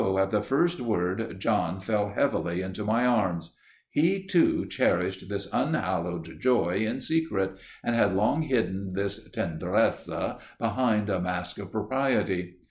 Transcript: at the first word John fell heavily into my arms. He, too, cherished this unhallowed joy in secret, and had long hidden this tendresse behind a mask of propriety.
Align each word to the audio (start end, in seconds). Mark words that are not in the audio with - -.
at 0.17 0.31
the 0.31 0.41
first 0.41 0.79
word 0.81 1.35
John 1.39 1.79
fell 1.79 2.09
heavily 2.09 2.63
into 2.63 2.83
my 2.83 3.05
arms. 3.05 3.53
He, 3.91 4.25
too, 4.25 4.65
cherished 4.65 5.29
this 5.29 5.47
unhallowed 5.53 6.39
joy 6.39 6.77
in 6.77 7.01
secret, 7.01 7.55
and 7.83 7.93
had 7.95 8.15
long 8.15 8.41
hidden 8.41 8.93
this 8.93 9.29
tendresse 9.29 10.09
behind 10.57 11.07
a 11.07 11.21
mask 11.21 11.59
of 11.59 11.71
propriety. 11.71 12.55